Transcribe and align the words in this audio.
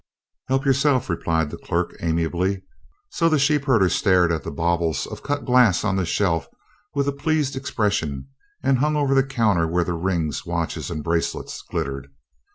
"Help 0.47 0.65
yourself," 0.65 1.11
replied 1.11 1.51
the 1.51 1.59
clerk, 1.59 1.95
amiably, 1.99 2.63
so 3.11 3.29
the 3.29 3.37
sheepherder 3.37 3.87
stared 3.87 4.31
at 4.31 4.41
the 4.43 4.49
baubles 4.49 5.05
of 5.05 5.21
cut 5.21 5.45
glass 5.45 5.83
on 5.83 5.95
the 5.95 6.07
shelf 6.07 6.47
with 6.95 7.07
a 7.07 7.11
pleased 7.11 7.55
expression 7.55 8.27
and 8.63 8.79
hung 8.79 8.95
over 8.95 9.13
the 9.13 9.21
counter 9.21 9.67
where 9.67 9.83
the 9.83 9.93
rings, 9.93 10.43
watches 10.43 10.89
and 10.89 11.03
bracelets 11.03 11.61
glittered. 11.61 12.07